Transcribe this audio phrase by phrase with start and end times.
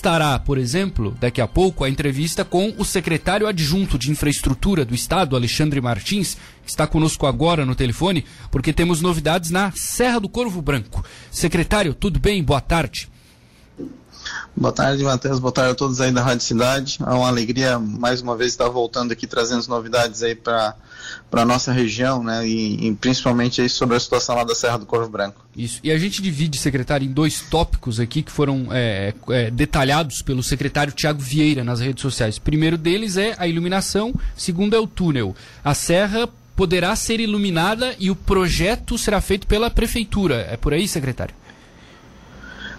[0.00, 4.94] estará, por exemplo, daqui a pouco, a entrevista com o secretário adjunto de Infraestrutura do
[4.94, 10.28] Estado, Alexandre Martins, que está conosco agora no telefone, porque temos novidades na Serra do
[10.28, 11.04] Corvo Branco.
[11.30, 12.42] Secretário, tudo bem?
[12.42, 13.08] Boa tarde.
[14.56, 15.38] Boa tarde, Matheus.
[15.38, 16.98] Boa tarde a todos aí da Rádio Cidade.
[17.00, 20.74] É uma alegria mais uma vez estar voltando aqui trazendo novidades aí para
[21.30, 24.78] para a nossa região, né, e, e, principalmente aí sobre a situação lá da Serra
[24.78, 25.44] do Corvo Branco.
[25.56, 25.80] Isso.
[25.82, 30.42] E a gente divide, secretário, em dois tópicos aqui que foram é, é, detalhados pelo
[30.42, 32.38] secretário Tiago Vieira nas redes sociais.
[32.38, 35.34] Primeiro deles é a iluminação, segundo é o túnel.
[35.64, 40.46] A serra poderá ser iluminada e o projeto será feito pela prefeitura.
[40.50, 41.34] É por aí, secretário?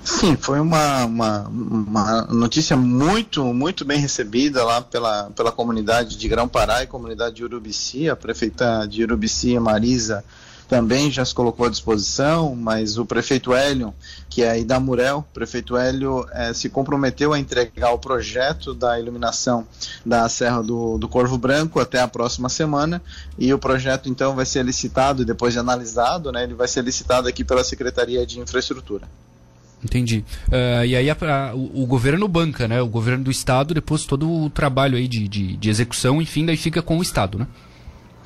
[0.04, 6.28] Sim, foi uma, uma, uma, notícia muito, muito bem recebida lá pela, pela comunidade de
[6.28, 8.10] Grão-Pará e comunidade de Urubici.
[8.10, 10.24] A prefeita de Urubici, Marisa,
[10.68, 13.94] também já se colocou à disposição, mas o prefeito Hélio,
[14.30, 19.68] que é Idamurel, o prefeito Hélio eh, se comprometeu a entregar o projeto da iluminação
[20.06, 23.02] da Serra do, do Corvo Branco até a próxima semana,
[23.38, 27.28] e o projeto então vai ser licitado, depois de analisado, né, ele vai ser licitado
[27.28, 29.10] aqui pela Secretaria de Infraestrutura.
[29.84, 30.24] Entendi.
[30.48, 32.82] Uh, e aí a, a, o, o, governo banca, né?
[32.82, 36.58] O governo do estado, depois todo o trabalho aí de, de, de, execução, enfim, daí
[36.58, 37.48] fica com o estado, né?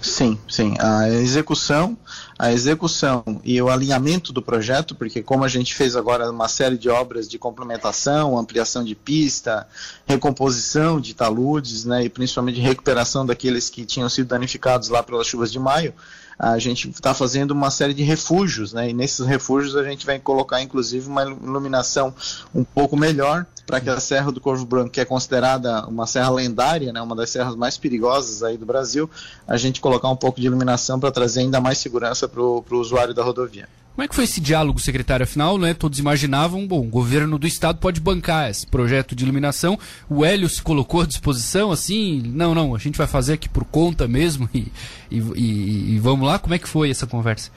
[0.01, 0.75] Sim, sim.
[0.77, 1.97] A execução,
[2.37, 6.77] a execução e o alinhamento do projeto, porque como a gente fez agora uma série
[6.77, 9.65] de obras de complementação, ampliação de pista,
[10.05, 15.51] recomposição de taludes, né, e principalmente recuperação daqueles que tinham sido danificados lá pelas chuvas
[15.51, 15.93] de maio,
[16.37, 18.89] a gente está fazendo uma série de refúgios, né?
[18.89, 22.13] E nesses refúgios a gente vai colocar inclusive uma iluminação
[22.53, 26.29] um pouco melhor para que a Serra do Corvo Branco, que é considerada uma serra
[26.29, 29.09] lendária, né, uma das serras mais perigosas aí do Brasil,
[29.47, 33.13] a gente colocar um pouco de iluminação para trazer ainda mais segurança para o usuário
[33.13, 33.67] da rodovia.
[33.95, 35.23] Como é que foi esse diálogo, secretário?
[35.23, 39.79] Afinal, né, todos imaginavam, bom, o governo do estado pode bancar esse projeto de iluminação.
[40.09, 43.63] O Hélio se colocou à disposição, assim, não, não, a gente vai fazer aqui por
[43.63, 44.67] conta mesmo e,
[45.09, 46.37] e, e, e vamos lá.
[46.37, 47.49] Como é que foi essa conversa?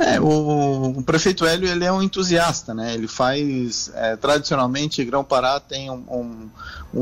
[0.00, 2.94] É, o, o, prefeito Hélio ele é um entusiasta, né?
[2.94, 6.50] Ele faz é, tradicionalmente Grão Pará tem um, um,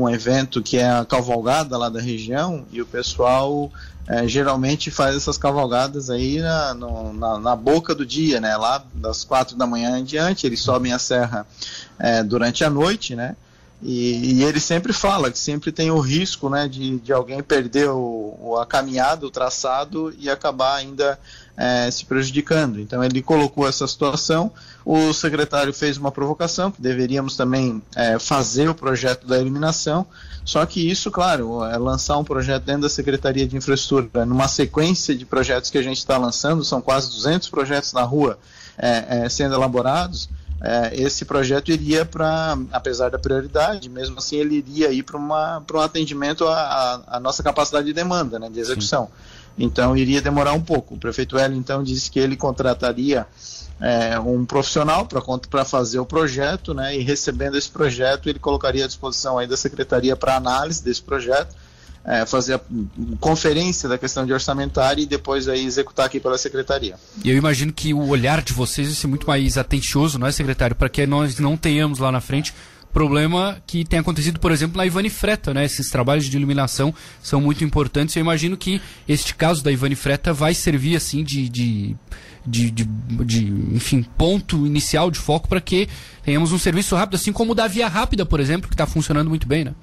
[0.01, 3.71] um, evento que é a cavalgada lá da região e o pessoal
[4.05, 8.57] é, geralmente faz essas cavalgadas aí na, no, na, na, boca do dia, né?
[8.57, 11.47] Lá das quatro da manhã em diante, eles sobem a serra
[11.97, 13.37] é, durante a noite, né?
[13.81, 17.87] E, e, ele sempre fala que sempre tem o risco né, de, de alguém perder
[17.89, 21.17] o, a caminhada, o traçado e acabar ainda
[21.59, 22.79] é, se prejudicando.
[22.79, 24.49] Então ele colocou essa situação.
[24.85, 30.07] O secretário fez uma provocação que deveríamos também é, fazer o projeto da eliminação.
[30.45, 35.13] Só que isso, claro, é lançar um projeto dentro da Secretaria de Infraestrutura, numa sequência
[35.13, 38.39] de projetos que a gente está lançando, são quase 200 projetos na rua
[38.77, 40.29] é, é, sendo elaborados.
[40.61, 45.79] É, esse projeto iria para, apesar da prioridade, mesmo assim ele iria ir para um
[45.81, 49.05] atendimento à, nossa capacidade de demanda, né, de execução.
[49.05, 49.38] Sim.
[49.59, 50.95] Então iria demorar um pouco.
[50.95, 53.27] O prefeito Hélio então disse que ele contrataria
[53.81, 56.97] é, um profissional para fazer o projeto, né?
[56.97, 61.55] E recebendo esse projeto, ele colocaria à disposição aí da secretaria para análise desse projeto,
[62.05, 62.61] é, fazer a
[63.19, 66.95] conferência da questão de orçamentária e depois aí executar aqui pela secretaria.
[67.23, 70.75] E eu imagino que o olhar de vocês ser muito mais atencioso, não é, secretário,
[70.75, 72.53] para que nós não tenhamos lá na frente
[72.93, 75.63] Problema que tem acontecido, por exemplo, na Ivani Freta, né?
[75.63, 78.15] Esses trabalhos de iluminação são muito importantes.
[78.15, 81.95] Eu imagino que este caso da Ivani Freta vai servir assim de, de,
[82.45, 82.85] de, de,
[83.25, 83.45] de
[83.75, 85.87] enfim, ponto inicial de foco para que
[86.23, 89.29] tenhamos um serviço rápido, assim como o da Via Rápida, por exemplo, que está funcionando
[89.29, 89.73] muito bem, né?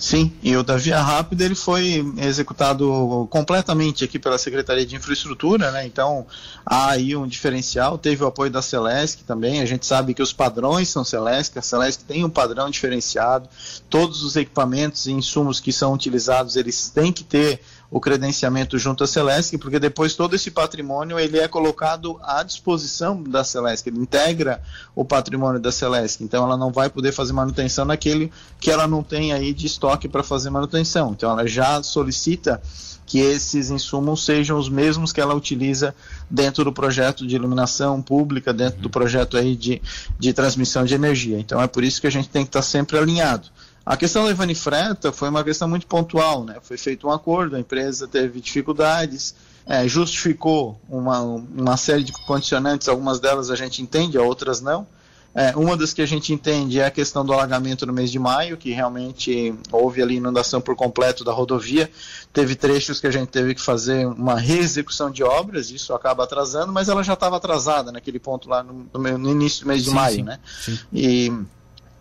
[0.00, 5.70] Sim, e o da Via Rápida ele foi executado completamente aqui pela Secretaria de Infraestrutura,
[5.70, 5.84] né?
[5.84, 6.26] Então
[6.64, 7.98] há aí um diferencial.
[7.98, 9.60] Teve o apoio da Celesc também.
[9.60, 13.46] A gente sabe que os padrões são Celesc, a Celesc tem um padrão diferenciado.
[13.90, 19.02] Todos os equipamentos e insumos que são utilizados eles têm que ter o credenciamento junto
[19.02, 23.98] à Celesc, porque depois todo esse patrimônio ele é colocado à disposição da Celesc, ele
[23.98, 24.62] integra
[24.94, 29.02] o patrimônio da Celesc, então ela não vai poder fazer manutenção naquele que ela não
[29.02, 32.62] tem aí de estoque para fazer manutenção, então ela já solicita
[33.10, 35.92] que esses insumos sejam os mesmos que ela utiliza
[36.30, 39.82] dentro do projeto de iluminação pública, dentro do projeto aí de,
[40.16, 41.36] de transmissão de energia.
[41.36, 43.48] Então é por isso que a gente tem que estar sempre alinhado.
[43.84, 46.56] A questão da Ivani Freta foi uma questão muito pontual, né?
[46.62, 49.34] Foi feito um acordo, a empresa teve dificuldades,
[49.66, 54.86] é, justificou uma, uma série de condicionantes, algumas delas a gente entende, outras não.
[55.32, 58.18] É, uma das que a gente entende é a questão do alagamento no mês de
[58.18, 61.88] maio, que realmente houve ali inundação por completo da rodovia.
[62.32, 66.72] Teve trechos que a gente teve que fazer uma reexecução de obras, isso acaba atrasando,
[66.72, 69.94] mas ela já estava atrasada naquele ponto lá no, no início do mês de sim,
[69.94, 70.40] maio, sim, né?
[70.64, 70.78] Sim.
[70.92, 71.32] E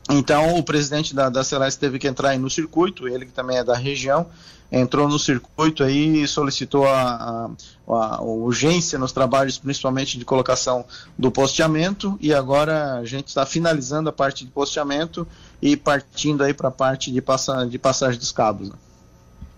[0.09, 3.63] Então, o presidente da, da Celeste teve que entrar no circuito, ele que também é
[3.63, 4.25] da região,
[4.71, 7.51] entrou no circuito aí e solicitou a,
[7.87, 10.83] a, a, urgência nos trabalhos, principalmente de colocação
[11.17, 15.27] do posteamento, e agora a gente está finalizando a parte de posteamento
[15.61, 18.69] e partindo aí para a parte de, passa, de passagem dos cabos.
[18.69, 18.75] Né?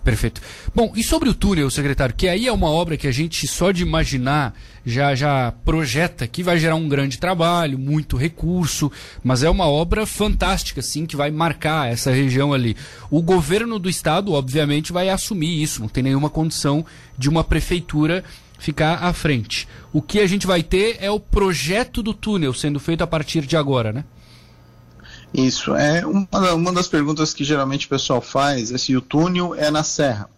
[0.03, 0.41] Perfeito.
[0.73, 3.71] Bom, e sobre o túnel, secretário, que aí é uma obra que a gente só
[3.71, 8.91] de imaginar já já projeta que vai gerar um grande trabalho, muito recurso,
[9.23, 12.75] mas é uma obra fantástica, sim, que vai marcar essa região ali.
[13.11, 16.83] O governo do estado, obviamente, vai assumir isso, não tem nenhuma condição
[17.15, 18.23] de uma prefeitura
[18.57, 19.67] ficar à frente.
[19.93, 23.45] O que a gente vai ter é o projeto do túnel sendo feito a partir
[23.45, 24.03] de agora, né?
[25.33, 25.75] Isso.
[25.75, 29.71] É uma, uma das perguntas que geralmente o pessoal faz é se o túnel é
[29.71, 30.29] na serra.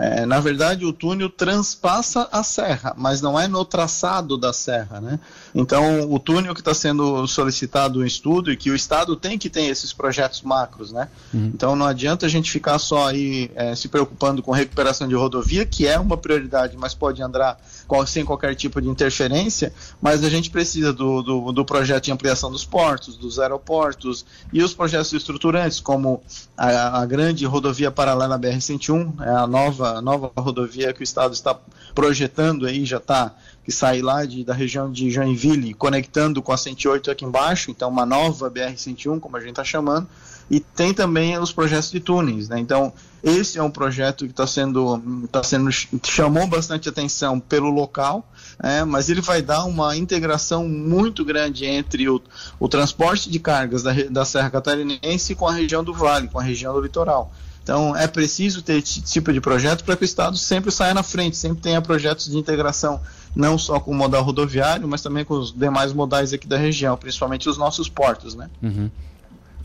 [0.00, 5.00] É, na verdade, o túnel transpassa a serra, mas não é no traçado da serra,
[5.00, 5.18] né?
[5.52, 9.50] Então, o túnel que está sendo solicitado um estudo e que o Estado tem que
[9.50, 11.08] ter esses projetos macros, né?
[11.34, 11.50] Uhum.
[11.52, 15.66] Então, não adianta a gente ficar só aí é, se preocupando com recuperação de rodovia,
[15.66, 17.60] que é uma prioridade, mas pode andar
[18.06, 22.50] sem qualquer tipo de interferência, mas a gente precisa do, do, do, projeto de ampliação
[22.50, 26.22] dos portos, dos aeroportos e os projetos estruturantes, como
[26.56, 31.58] a, a grande rodovia paralela BR-101, é a nova, nova rodovia que o Estado está
[31.94, 33.34] projetando aí, já está
[33.68, 37.90] que sai lá de, da região de Joinville, conectando com a 108 aqui embaixo, então
[37.90, 40.08] uma nova BR-101, como a gente está chamando,
[40.50, 42.58] e tem também os projetos de túneis, né?
[42.58, 42.92] Então,
[43.22, 45.70] esse é um projeto que está sendo, tá sendo
[46.04, 48.26] chamou bastante atenção pelo local,
[48.62, 52.20] é, mas ele vai dar uma integração muito grande entre o,
[52.58, 56.42] o transporte de cargas da, da Serra Catarinense com a região do Vale, com a
[56.42, 57.32] região do litoral.
[57.62, 61.02] Então é preciso ter esse tipo de projeto para que o Estado sempre saia na
[61.02, 62.98] frente, sempre tenha projetos de integração,
[63.36, 66.96] não só com o modal rodoviário, mas também com os demais modais aqui da região,
[66.96, 68.48] principalmente os nossos portos, né?
[68.62, 68.90] Uhum.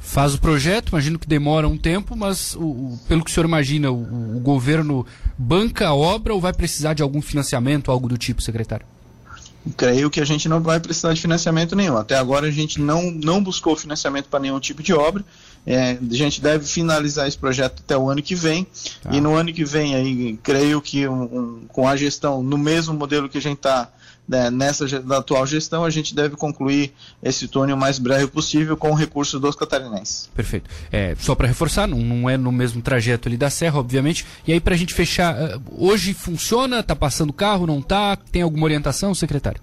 [0.06, 3.48] Faz o projeto, imagino que demora um tempo, mas o, o, pelo que o senhor
[3.48, 5.06] imagina, o, o governo
[5.38, 8.86] banca a obra ou vai precisar de algum financiamento, algo do tipo, secretário?
[9.78, 11.98] creio que a gente não vai precisar de financiamento nenhum.
[11.98, 15.24] Até agora a gente não, não buscou financiamento para nenhum tipo de obra.
[15.66, 18.68] É, a gente deve finalizar esse projeto até o ano que vem.
[19.02, 19.12] Tá.
[19.14, 22.94] E no ano que vem, aí, creio que um, um, com a gestão no mesmo
[22.94, 23.90] modelo que a gente está
[24.28, 28.78] né, nessa da atual gestão, a gente deve concluir esse túnel o mais breve possível
[28.78, 30.30] com recursos dos catarinenses.
[30.34, 30.70] Perfeito.
[30.92, 34.26] É, só para reforçar, não, não, é no mesmo trajeto ali da Serra, obviamente.
[34.48, 36.80] E aí, para a gente fechar, uh, hoje funciona?
[36.80, 37.68] Está passando carro?
[37.68, 38.16] Não está?
[38.16, 39.62] Tem alguma orientação, secretário?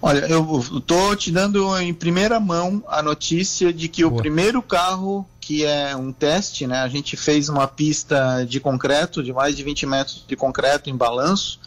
[0.00, 4.14] Olha, eu estou te dando em primeira mão a notícia de que Boa.
[4.14, 6.80] o primeiro carro, que é um teste, né?
[6.80, 10.96] A gente fez uma pista de concreto, de mais de 20 metros de concreto em
[10.96, 11.58] balanço,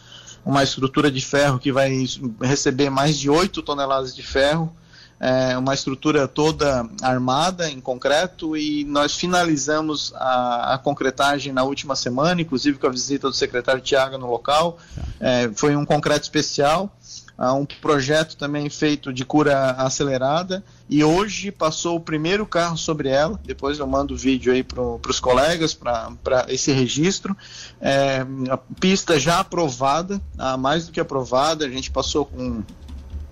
[0.48, 2.06] uma estrutura de ferro que vai
[2.40, 4.74] receber mais de 8 toneladas de ferro,
[5.20, 11.94] é, uma estrutura toda armada em concreto e nós finalizamos a, a, concretagem na última
[11.94, 14.78] semana, inclusive com a visita do secretário Tiago no local.
[15.20, 16.90] É, foi um concreto especial
[17.38, 23.08] uh, um projeto também feito de cura acelerada e hoje passou o primeiro carro sobre
[23.08, 23.38] ela.
[23.44, 27.36] Depois eu mando o vídeo aí para os colegas para esse registro.
[27.80, 32.62] É, a pista já aprovada, uh, mais do que aprovada, a gente passou com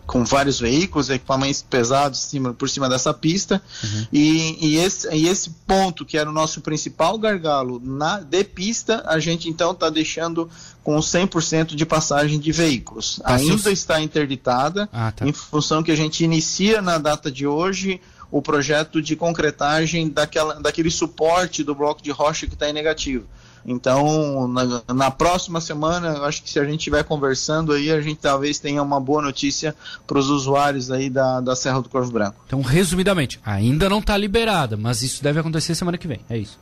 [0.06, 3.60] com vários veículos, equipamentos pesados cima, por cima dessa pista.
[3.82, 4.06] Uhum.
[4.12, 9.02] E, e, esse, e esse ponto, que era o nosso principal gargalo na, de pista,
[9.06, 10.48] a gente então está deixando
[10.82, 13.20] com 100% de passagem de veículos.
[13.24, 15.26] Ah, Ainda está interditada, ah, tá.
[15.26, 20.54] em função que a gente inicia na data de hoje o projeto de concretagem daquela,
[20.54, 23.26] daquele suporte do bloco de rocha que está em negativo.
[23.66, 28.18] Então, na, na, próxima semana, acho que se a gente estiver conversando aí, a gente
[28.18, 29.74] talvez tenha uma boa notícia
[30.06, 32.36] para os usuários aí da, da Serra do Corvo Branco.
[32.46, 36.60] Então, resumidamente, ainda não está liberada, mas isso deve acontecer semana que vem, é isso?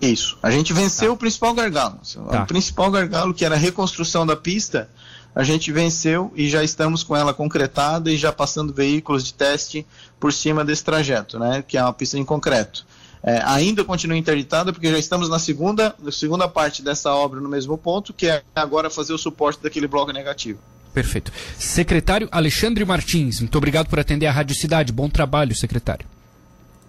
[0.00, 0.38] Isso.
[0.40, 1.14] A gente venceu tá.
[1.14, 1.98] o principal gargalo.
[2.30, 2.44] Tá.
[2.44, 4.88] O principal gargalo, que era a reconstrução da pista,
[5.34, 9.84] a gente venceu e já estamos com ela concretada e já passando veículos de teste
[10.20, 11.64] por cima desse trajeto, né?
[11.66, 12.86] Que é uma pista em concreto
[13.28, 17.48] é, ainda continua interditada, porque já estamos na segunda, na segunda parte dessa obra no
[17.48, 20.58] mesmo ponto, que é agora fazer o suporte daquele bloco negativo.
[20.94, 21.30] Perfeito.
[21.58, 24.94] Secretário Alexandre Martins, muito obrigado por atender a Rádio Cidade.
[24.94, 26.06] Bom trabalho, secretário.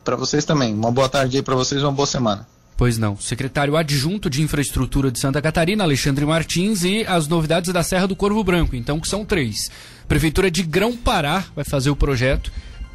[0.01, 0.74] Para vocês também.
[0.74, 2.48] Uma boa tarde aí para vocês, uma boa semana.
[2.77, 3.17] Pois não.
[3.17, 8.15] Secretário adjunto de Infraestrutura de Santa Catarina, Alexandre Martins, e as novidades da Serra do
[8.15, 9.69] Corvo Branco, então, que são três.
[10.08, 12.50] Prefeitura de Grão-Pará vai fazer o projeto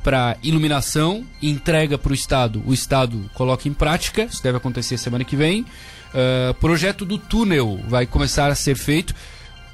[0.05, 5.25] para iluminação, entrega para o Estado, o Estado coloca em prática, isso deve acontecer semana
[5.25, 5.63] que vem.
[5.63, 9.15] Uh, projeto do túnel vai começar a ser feito.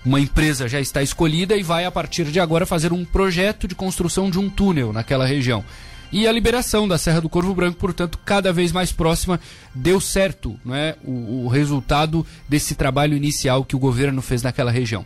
[0.07, 3.75] Uma empresa já está escolhida e vai, a partir de agora, fazer um projeto de
[3.75, 5.65] construção de um túnel naquela região.
[6.13, 9.39] E a liberação da Serra do Corvo Branco, portanto, cada vez mais próxima,
[9.75, 10.97] deu certo não é?
[11.05, 15.05] o, o resultado desse trabalho inicial que o governo fez naquela região.